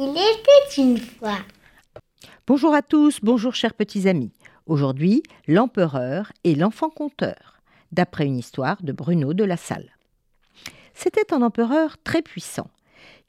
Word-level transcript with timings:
Il 0.00 0.10
était 0.10 0.80
une 0.80 0.96
fois. 0.96 1.38
Bonjour 2.46 2.72
à 2.72 2.82
tous, 2.82 3.18
bonjour 3.20 3.56
chers 3.56 3.74
petits 3.74 4.08
amis. 4.08 4.30
Aujourd'hui, 4.66 5.24
l'empereur 5.48 6.32
et 6.44 6.54
l'enfant 6.54 6.88
conteur, 6.88 7.58
d'après 7.90 8.24
une 8.24 8.38
histoire 8.38 8.80
de 8.80 8.92
Bruno 8.92 9.34
de 9.34 9.42
la 9.42 9.56
Salle. 9.56 9.90
C'était 10.94 11.34
un 11.34 11.42
empereur 11.42 11.96
très 12.04 12.22
puissant, 12.22 12.70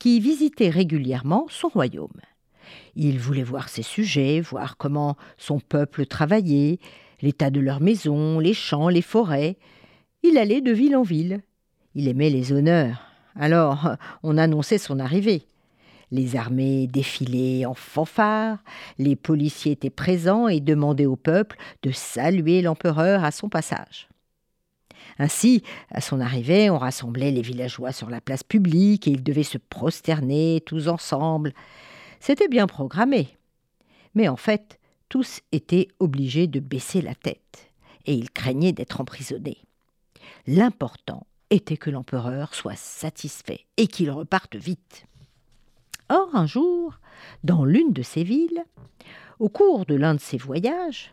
qui 0.00 0.18
visitait 0.18 0.68
régulièrement 0.68 1.46
son 1.50 1.68
royaume. 1.68 2.20
Il 2.96 3.20
voulait 3.20 3.44
voir 3.44 3.68
ses 3.68 3.82
sujets, 3.82 4.40
voir 4.40 4.76
comment 4.76 5.16
son 5.38 5.60
peuple 5.60 6.04
travaillait, 6.04 6.80
l'état 7.22 7.50
de 7.50 7.60
leurs 7.60 7.80
maisons, 7.80 8.40
les 8.40 8.54
champs, 8.54 8.88
les 8.88 9.02
forêts. 9.02 9.56
Il 10.24 10.36
allait 10.36 10.62
de 10.62 10.72
ville 10.72 10.96
en 10.96 11.02
ville. 11.02 11.42
Il 11.94 12.08
aimait 12.08 12.30
les 12.30 12.52
honneurs. 12.52 13.02
Alors, 13.36 13.90
on 14.24 14.36
annonçait 14.36 14.78
son 14.78 14.98
arrivée. 14.98 15.46
Les 16.12 16.36
armées 16.36 16.86
défilaient 16.86 17.66
en 17.66 17.74
fanfare, 17.74 18.58
les 18.98 19.16
policiers 19.16 19.72
étaient 19.72 19.90
présents 19.90 20.46
et 20.46 20.60
demandaient 20.60 21.06
au 21.06 21.16
peuple 21.16 21.56
de 21.82 21.90
saluer 21.90 22.62
l'empereur 22.62 23.24
à 23.24 23.32
son 23.32 23.48
passage. 23.48 24.08
Ainsi, 25.18 25.62
à 25.90 26.00
son 26.00 26.20
arrivée, 26.20 26.70
on 26.70 26.78
rassemblait 26.78 27.30
les 27.30 27.42
villageois 27.42 27.92
sur 27.92 28.10
la 28.10 28.20
place 28.20 28.42
publique 28.42 29.08
et 29.08 29.12
ils 29.12 29.22
devaient 29.22 29.42
se 29.42 29.58
prosterner 29.58 30.62
tous 30.64 30.88
ensemble. 30.88 31.52
C'était 32.20 32.48
bien 32.48 32.66
programmé. 32.66 33.28
Mais 34.14 34.28
en 34.28 34.36
fait, 34.36 34.78
tous 35.08 35.40
étaient 35.52 35.88
obligés 35.98 36.46
de 36.46 36.60
baisser 36.60 37.02
la 37.02 37.14
tête 37.14 37.70
et 38.04 38.14
ils 38.14 38.30
craignaient 38.30 38.72
d'être 38.72 39.00
emprisonnés. 39.00 39.58
L'important 40.46 41.26
était 41.50 41.76
que 41.76 41.90
l'empereur 41.90 42.54
soit 42.54 42.76
satisfait 42.76 43.66
et 43.76 43.86
qu'il 43.86 44.10
reparte 44.10 44.56
vite. 44.56 45.06
Or, 46.08 46.34
un 46.34 46.46
jour, 46.46 46.98
dans 47.44 47.64
l'une 47.64 47.92
de 47.92 48.02
ces 48.02 48.22
villes, 48.22 48.64
au 49.38 49.48
cours 49.48 49.86
de 49.86 49.94
l'un 49.94 50.14
de 50.14 50.20
ses 50.20 50.38
voyages, 50.38 51.10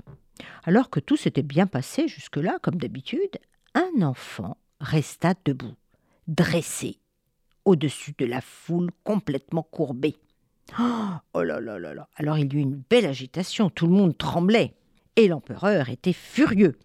alors 0.64 0.90
que 0.90 1.00
tout 1.00 1.18
s'était 1.18 1.44
bien 1.44 1.68
passé 1.68 2.08
jusque-là, 2.08 2.60
comme 2.62 2.76
d'habitude, 2.76 3.38
un 3.74 4.02
enfant 4.02 4.58
resta 4.80 5.34
debout, 5.46 5.76
dressé, 6.28 7.00
au-dessus 7.66 8.14
de 8.18 8.26
la 8.26 8.42
foule 8.42 8.92
complètement 9.04 9.64
courbée. 9.64 10.18
Oh 10.80 11.42
là 11.44 11.60
là 11.60 11.80
là 11.80 11.94
là 11.94 12.08
Alors 12.16 12.38
il 12.38 12.54
y 12.54 12.58
eut 12.58 12.62
une 12.62 12.82
belle 12.90 13.06
agitation, 13.06 13.70
tout 13.70 13.88
le 13.88 13.94
monde 13.94 14.18
tremblait, 14.18 14.74
et 15.16 15.28
l'empereur 15.28 15.90
était 15.90 16.14
furieux. 16.14 16.78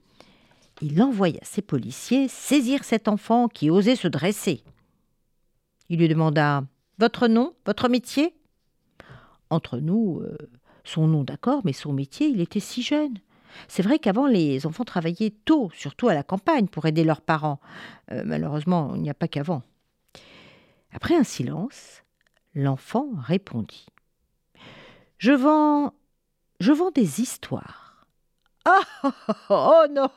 Il 0.81 1.03
envoya 1.03 1.41
ses 1.43 1.63
policiers 1.63 2.29
saisir 2.29 2.85
cet 2.85 3.09
enfant 3.09 3.49
qui 3.49 3.71
osait 3.71 3.97
se 3.97 4.09
dresser. 4.09 4.63
Il 5.89 5.99
lui 5.99 6.09
demanda 6.09 6.65
votre 6.99 7.29
nom, 7.29 7.55
votre 7.67 7.89
métier? 7.89 8.35
Entre 9.51 9.79
nous, 9.79 10.21
euh, 10.21 10.37
son 10.85 11.07
nom 11.07 11.25
d'accord, 11.25 11.63
mais 11.65 11.73
son 11.73 11.93
métier, 11.93 12.29
il 12.29 12.41
était 12.41 12.61
si 12.61 12.83
jeune. 12.83 13.19
C'est 13.67 13.83
vrai 13.83 13.99
qu'avant, 13.99 14.27
les 14.27 14.67
enfants 14.67 14.85
travaillaient 14.85 15.35
tôt, 15.45 15.71
surtout 15.75 16.09
à 16.09 16.15
la 16.15 16.23
campagne, 16.23 16.69
pour 16.69 16.87
aider 16.87 17.05
leurs 17.05 17.23
parents. 17.23 17.61
Euh, 18.13 18.23
malheureusement, 18.25 18.95
il 18.95 19.03
n'y 19.03 19.11
a 19.11 19.15
pas 19.15 19.29
qu'avant. 19.29 19.63
Après 20.93 21.15
un 21.15 21.25
silence, 21.25 22.03
l'enfant 22.55 23.09
répondit. 23.19 23.87
Je 25.19 25.33
vends. 25.33 25.95
Je 26.61 26.73
vends 26.73 26.91
des 26.91 27.21
histoires. 27.21 28.07
Ah 28.65 28.81
oh, 29.05 29.11
oh, 29.29 29.35
oh 29.51 29.87
non 29.91 30.11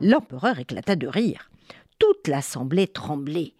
L'empereur 0.00 0.58
éclata 0.58 0.96
de 0.96 1.06
rire. 1.06 1.50
Toute 1.98 2.28
l'assemblée 2.28 2.88
tremblait. 2.88 3.54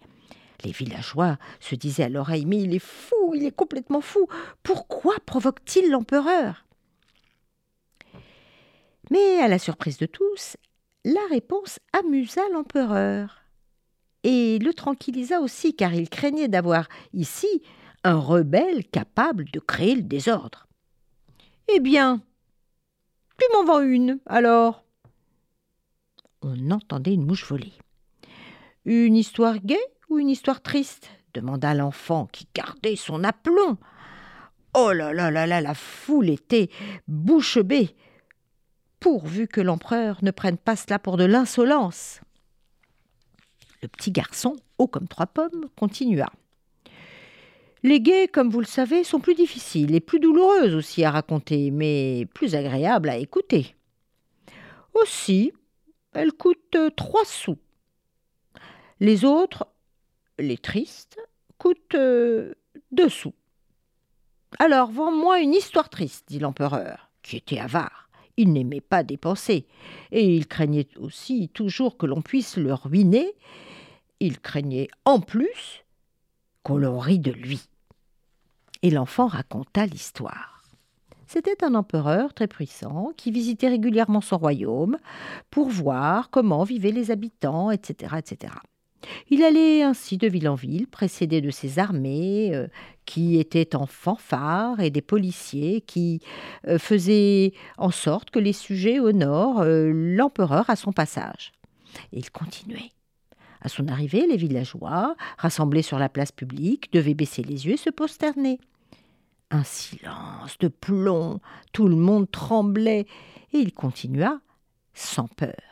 Les 0.63 0.71
villageois 0.71 1.37
se 1.59 1.75
disaient 1.75 2.03
à 2.03 2.09
l'oreille 2.09 2.45
Mais 2.45 2.57
il 2.57 2.73
est 2.73 2.79
fou, 2.79 3.33
il 3.35 3.45
est 3.45 3.55
complètement 3.55 4.01
fou. 4.01 4.27
Pourquoi 4.63 5.15
provoque-t-il 5.25 5.91
l'empereur? 5.91 6.65
Mais 9.09 9.39
à 9.39 9.47
la 9.47 9.59
surprise 9.59 9.97
de 9.97 10.05
tous, 10.05 10.57
la 11.05 11.21
réponse 11.29 11.79
amusa 11.93 12.41
l'empereur 12.51 13.41
et 14.23 14.59
le 14.59 14.73
tranquillisa 14.73 15.39
aussi, 15.39 15.73
car 15.73 15.93
il 15.93 16.09
craignait 16.09 16.49
d'avoir 16.49 16.89
ici 17.13 17.61
un 18.03 18.17
rebelle 18.19 18.85
capable 18.85 19.45
de 19.51 19.59
créer 19.59 19.95
le 19.95 20.01
désordre. 20.01 20.67
Eh 21.73 21.79
bien, 21.79 22.21
tu 23.39 23.45
m'en 23.53 23.63
vends 23.63 23.81
une, 23.81 24.19
alors 24.25 24.83
On 26.41 26.71
entendait 26.71 27.13
une 27.13 27.25
mouche 27.25 27.45
voler. 27.45 27.73
Une 28.85 29.15
histoire 29.15 29.59
gaie? 29.59 29.77
Ou 30.09 30.19
une 30.19 30.29
histoire 30.29 30.61
triste 30.61 31.09
demanda 31.33 31.73
l'enfant 31.73 32.27
qui 32.31 32.47
gardait 32.53 32.95
son 32.95 33.23
aplomb. 33.23 33.77
Oh 34.73 34.91
là 34.91 35.13
là 35.13 35.31
là 35.31 35.47
là, 35.47 35.61
la 35.61 35.73
foule 35.73 36.29
était 36.29 36.69
bouche 37.07 37.59
bée, 37.59 37.95
pourvu 38.99 39.47
que 39.47 39.61
l'empereur 39.61 40.19
ne 40.21 40.31
prenne 40.31 40.57
pas 40.57 40.75
cela 40.75 40.99
pour 40.99 41.17
de 41.17 41.25
l'insolence. 41.25 42.21
Le 43.81 43.87
petit 43.87 44.11
garçon, 44.11 44.55
haut 44.77 44.87
comme 44.87 45.07
trois 45.07 45.27
pommes, 45.27 45.65
continua. 45.75 46.27
Les 47.83 48.01
guets, 48.01 48.27
comme 48.27 48.49
vous 48.49 48.59
le 48.59 48.65
savez, 48.65 49.03
sont 49.03 49.19
plus 49.19 49.35
difficiles 49.35 49.93
et 49.93 49.99
plus 49.99 50.19
douloureuses 50.19 50.73
aussi 50.73 51.03
à 51.03 51.11
raconter, 51.11 51.69
mais 51.71 52.27
plus 52.33 52.55
agréables 52.55 53.09
à 53.09 53.17
écouter. 53.17 53.75
Aussi, 54.93 55.53
elles 56.13 56.33
coûtent 56.33 56.77
trois 56.95 57.25
sous. 57.25 57.57
Les 58.99 59.25
autres 59.25 59.67
les 60.39 60.57
tristes 60.57 61.17
coûtent 61.57 61.95
euh, 61.95 62.53
deux 62.91 63.09
sous. 63.09 63.33
Alors, 64.59 64.91
vends-moi 64.91 65.39
une 65.39 65.53
histoire 65.53 65.89
triste, 65.89 66.25
dit 66.27 66.39
l'empereur, 66.39 67.09
qui 67.21 67.37
était 67.37 67.59
avare. 67.59 68.09
Il 68.37 68.53
n'aimait 68.53 68.81
pas 68.81 69.03
dépenser, 69.03 69.67
et 70.11 70.35
il 70.35 70.47
craignait 70.47 70.87
aussi 70.97 71.49
toujours 71.49 71.97
que 71.97 72.05
l'on 72.05 72.21
puisse 72.21 72.57
le 72.57 72.73
ruiner. 72.73 73.33
Il 74.19 74.39
craignait 74.39 74.89
en 75.05 75.19
plus 75.19 75.83
qu'on 76.63 76.77
l'on 76.77 76.99
rit 76.99 77.19
de 77.19 77.31
lui. 77.31 77.61
Et 78.83 78.91
l'enfant 78.91 79.27
raconta 79.27 79.85
l'histoire. 79.85 80.61
C'était 81.25 81.63
un 81.63 81.75
empereur 81.75 82.33
très 82.33 82.47
puissant 82.47 83.11
qui 83.17 83.31
visitait 83.31 83.67
régulièrement 83.67 84.21
son 84.21 84.37
royaume 84.37 84.97
pour 85.49 85.67
voir 85.67 86.29
comment 86.29 86.63
vivaient 86.63 86.91
les 86.91 87.11
habitants, 87.11 87.69
etc., 87.69 88.15
etc. 88.19 88.53
Il 89.29 89.43
allait 89.43 89.83
ainsi 89.83 90.17
de 90.17 90.27
ville 90.27 90.49
en 90.49 90.55
ville, 90.55 90.87
précédé 90.87 91.41
de 91.41 91.51
ses 91.51 91.79
armées, 91.79 92.53
euh, 92.53 92.67
qui 93.05 93.39
étaient 93.39 93.75
en 93.75 93.85
fanfare, 93.85 94.79
et 94.79 94.89
des 94.89 95.01
policiers 95.01 95.81
qui 95.81 96.21
euh, 96.67 96.79
faisaient 96.79 97.53
en 97.77 97.91
sorte 97.91 98.31
que 98.31 98.39
les 98.39 98.53
sujets 98.53 98.99
honorent 98.99 99.61
euh, 99.61 99.91
l'empereur 99.93 100.69
à 100.69 100.75
son 100.75 100.91
passage. 100.91 101.51
Et 102.11 102.19
il 102.19 102.31
continuait. 102.31 102.91
À 103.61 103.69
son 103.69 103.87
arrivée, 103.87 104.27
les 104.27 104.37
villageois, 104.37 105.15
rassemblés 105.37 105.81
sur 105.81 105.99
la 105.99 106.09
place 106.09 106.31
publique, 106.31 106.91
devaient 106.93 107.15
baisser 107.15 107.43
les 107.43 107.65
yeux 107.65 107.73
et 107.73 107.77
se 107.77 107.89
posterner. 107.89 108.59
Un 109.49 109.63
silence 109.63 110.57
de 110.59 110.67
plomb, 110.67 111.39
tout 111.73 111.87
le 111.87 111.95
monde 111.95 112.29
tremblait, 112.29 113.07
et 113.53 113.57
il 113.57 113.73
continua 113.73 114.39
sans 114.93 115.27
peur. 115.27 115.66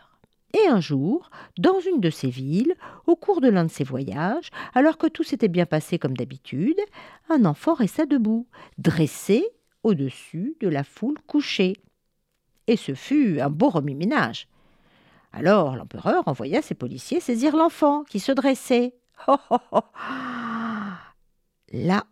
Et 0.56 0.68
un 0.68 0.80
jour, 0.80 1.30
dans 1.58 1.82
une 1.82 2.00
de 2.00 2.10
ces 2.10 2.30
villes, 2.30 2.76
au 3.08 3.18
cours 3.18 3.42
de 3.42 3.50
l'un 3.50 3.66
de 3.66 3.72
ses 3.72 3.84
voyages, 3.84 4.52
alors 4.74 4.98
que 4.98 5.08
tout 5.08 5.24
s'était 5.24 5.50
bien 5.50 5.66
passé 5.66 6.00
comme 6.00 6.16
d'habitude, 6.16 6.80
un 7.30 7.44
enfant 7.44 7.74
resta 7.74 8.06
debout, 8.06 8.48
dressé 8.78 9.46
au-dessus 9.84 10.56
de 10.62 10.70
la 10.70 10.86
foule 10.86 11.18
couchée. 11.28 11.76
Et 12.68 12.78
ce 12.78 12.94
fut 12.94 13.42
un 13.42 13.50
beau 13.50 13.70
remue-ménage. 13.70 14.48
Alors 15.34 15.76
l'empereur 15.76 16.26
envoya 16.28 16.62
ses 16.62 16.76
policiers 16.76 17.20
saisir 17.20 17.56
l'enfant 17.58 18.04
qui 18.04 18.20
se 18.20 18.32
dressait. 18.32 18.96
Oh, 19.30 19.38
oh, 19.50 19.58
oh. 19.72 19.80
Là, 21.72 22.04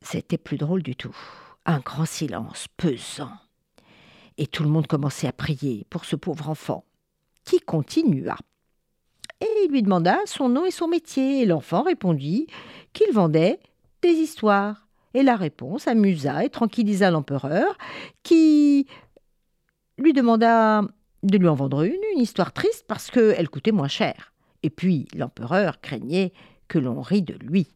c'était 0.00 0.38
plus 0.38 0.58
drôle 0.58 0.84
du 0.84 0.94
tout. 0.94 1.16
Un 1.66 1.80
grand 1.80 2.06
silence 2.06 2.68
pesant. 2.76 3.32
Et 4.38 4.46
tout 4.46 4.62
le 4.62 4.68
monde 4.68 4.86
commençait 4.86 5.26
à 5.26 5.32
prier 5.32 5.84
pour 5.90 6.04
ce 6.04 6.14
pauvre 6.14 6.48
enfant 6.48 6.84
qui 7.44 7.60
continua. 7.60 8.36
Et 9.40 9.48
il 9.64 9.72
lui 9.72 9.82
demanda 9.82 10.18
son 10.26 10.48
nom 10.48 10.64
et 10.64 10.70
son 10.70 10.88
métier, 10.88 11.42
et 11.42 11.46
l'enfant 11.46 11.82
répondit 11.82 12.46
qu'il 12.92 13.12
vendait 13.12 13.58
des 14.02 14.10
histoires. 14.10 14.86
Et 15.14 15.22
la 15.22 15.36
réponse 15.36 15.88
amusa 15.88 16.44
et 16.44 16.48
tranquillisa 16.48 17.10
l'empereur, 17.10 17.76
qui 18.22 18.86
lui 19.98 20.12
demanda 20.12 20.82
de 21.22 21.38
lui 21.38 21.48
en 21.48 21.54
vendre 21.54 21.82
une, 21.82 22.00
une 22.14 22.20
histoire 22.20 22.52
triste 22.52 22.84
parce 22.88 23.10
qu'elle 23.10 23.48
coûtait 23.48 23.72
moins 23.72 23.88
cher. 23.88 24.32
Et 24.62 24.70
puis 24.70 25.08
l'empereur 25.14 25.80
craignait 25.80 26.32
que 26.68 26.78
l'on 26.78 27.00
rit 27.00 27.22
de 27.22 27.34
lui. 27.34 27.68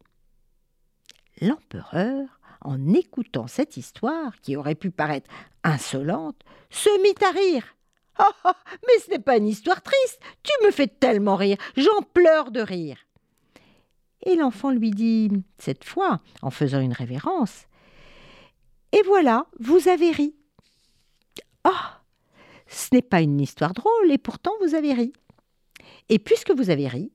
L'empereur, 1.41 2.39
en 2.61 2.93
écoutant 2.93 3.47
cette 3.47 3.77
histoire, 3.77 4.39
qui 4.41 4.55
aurait 4.55 4.75
pu 4.75 4.89
paraître 4.89 5.29
insolente, 5.63 6.41
se 6.69 6.89
mit 7.03 7.15
à 7.23 7.31
rire. 7.31 7.76
oh, 8.45 8.51
mais 8.87 8.99
ce 8.99 9.11
n'est 9.11 9.19
pas 9.19 9.37
une 9.37 9.47
histoire 9.47 9.81
triste. 9.81 10.19
Tu 10.43 10.51
me 10.65 10.71
fais 10.71 10.87
tellement 10.87 11.35
rire. 11.35 11.57
J'en 11.75 12.01
pleure 12.13 12.51
de 12.51 12.61
rire. 12.61 12.97
Et 14.25 14.35
l'enfant 14.35 14.71
lui 14.71 14.91
dit, 14.91 15.29
cette 15.57 15.83
fois, 15.83 16.21
en 16.41 16.49
faisant 16.49 16.81
une 16.81 16.93
révérence, 16.93 17.65
Et 18.91 19.01
voilà, 19.03 19.45
vous 19.59 19.89
avez 19.89 20.11
ri. 20.11 20.35
Oh, 21.65 21.71
ce 22.67 22.87
n'est 22.93 23.01
pas 23.01 23.21
une 23.21 23.39
histoire 23.39 23.73
drôle, 23.73 24.11
et 24.11 24.17
pourtant 24.17 24.51
vous 24.61 24.75
avez 24.75 24.93
ri. 24.93 25.13
Et 26.09 26.19
puisque 26.19 26.51
vous 26.51 26.69
avez 26.69 26.87
ri, 26.87 27.11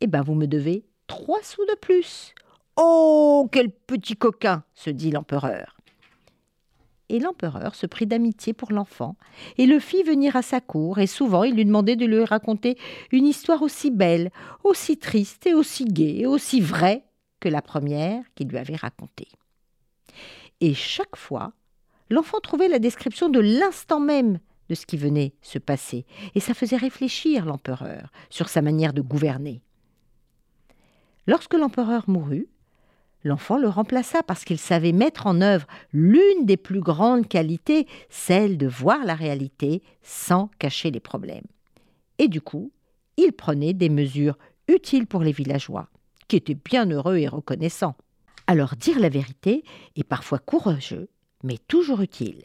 eh 0.00 0.06
ben 0.06 0.22
vous 0.22 0.34
me 0.34 0.46
devez 0.46 0.84
trois 1.06 1.42
sous 1.42 1.64
de 1.66 1.74
plus. 1.76 2.34
Oh, 2.76 3.48
quel 3.52 3.70
petit 3.70 4.16
coquin 4.16 4.64
se 4.74 4.90
dit 4.90 5.10
l'empereur. 5.10 5.76
Et 7.12 7.18
l'empereur 7.18 7.74
se 7.74 7.84
prit 7.84 8.06
d'amitié 8.06 8.54
pour 8.54 8.72
l'enfant 8.72 9.16
et 9.58 9.66
le 9.66 9.78
fit 9.78 10.02
venir 10.02 10.34
à 10.34 10.40
sa 10.40 10.62
cour, 10.62 10.98
et 10.98 11.06
souvent 11.06 11.44
il 11.44 11.54
lui 11.54 11.66
demandait 11.66 11.94
de 11.94 12.06
lui 12.06 12.24
raconter 12.24 12.78
une 13.10 13.26
histoire 13.26 13.60
aussi 13.60 13.90
belle, 13.90 14.30
aussi 14.64 14.96
triste 14.96 15.46
et 15.46 15.52
aussi 15.52 15.84
gaie 15.84 16.24
aussi 16.24 16.62
vraie 16.62 17.04
que 17.38 17.50
la 17.50 17.60
première 17.60 18.24
qu'il 18.34 18.48
lui 18.48 18.56
avait 18.56 18.76
racontée. 18.76 19.28
Et 20.62 20.72
chaque 20.72 21.16
fois, 21.16 21.52
l'enfant 22.08 22.40
trouvait 22.40 22.68
la 22.68 22.78
description 22.78 23.28
de 23.28 23.40
l'instant 23.40 24.00
même 24.00 24.38
de 24.70 24.74
ce 24.74 24.86
qui 24.86 24.96
venait 24.96 25.34
se 25.42 25.58
passer, 25.58 26.06
et 26.34 26.40
ça 26.40 26.54
faisait 26.54 26.76
réfléchir 26.76 27.44
l'empereur 27.44 28.10
sur 28.30 28.48
sa 28.48 28.62
manière 28.62 28.94
de 28.94 29.02
gouverner. 29.02 29.60
Lorsque 31.26 31.54
l'empereur 31.54 32.08
mourut, 32.08 32.48
l'enfant 33.24 33.58
le 33.58 33.68
remplaça 33.68 34.22
parce 34.22 34.44
qu'il 34.44 34.58
savait 34.58 34.92
mettre 34.92 35.26
en 35.26 35.40
œuvre 35.40 35.66
l'une 35.92 36.44
des 36.44 36.56
plus 36.56 36.80
grandes 36.80 37.28
qualités, 37.28 37.86
celle 38.08 38.58
de 38.58 38.66
voir 38.66 39.04
la 39.04 39.14
réalité 39.14 39.82
sans 40.02 40.48
cacher 40.58 40.90
les 40.90 41.00
problèmes. 41.00 41.46
Et 42.18 42.28
du 42.28 42.40
coup, 42.40 42.72
il 43.16 43.32
prenait 43.32 43.74
des 43.74 43.88
mesures 43.88 44.38
utiles 44.68 45.06
pour 45.06 45.22
les 45.22 45.32
villageois, 45.32 45.88
qui 46.28 46.36
étaient 46.36 46.58
bien 46.64 46.90
heureux 46.90 47.16
et 47.16 47.28
reconnaissants. 47.28 47.96
Alors 48.46 48.76
dire 48.76 48.98
la 48.98 49.08
vérité 49.08 49.64
est 49.96 50.04
parfois 50.04 50.38
courageux, 50.38 51.08
mais 51.42 51.58
toujours 51.68 52.00
utile. 52.00 52.42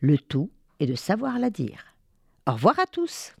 Le 0.00 0.18
tout 0.18 0.50
est 0.80 0.86
de 0.86 0.94
savoir 0.94 1.38
la 1.38 1.50
dire. 1.50 1.94
Au 2.46 2.52
revoir 2.52 2.78
à 2.78 2.86
tous. 2.86 3.34